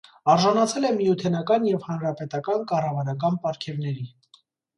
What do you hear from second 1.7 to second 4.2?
հանրապետական կառավարական պարգևների։